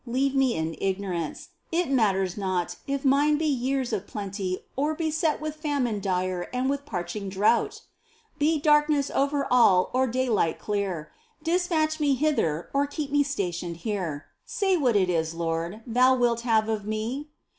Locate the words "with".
5.39-5.57, 6.71-6.87